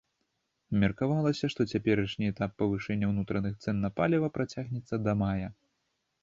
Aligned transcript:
Меркавалася, 0.83 1.49
што 1.53 1.67
цяперашні 1.75 2.25
этап 2.33 2.51
павышэння 2.63 3.11
ўнутраных 3.11 3.53
цэн 3.65 3.75
на 3.85 3.93
паліва 4.01 4.31
працягнецца 4.39 4.95
да 5.11 5.17
мая. 5.23 5.49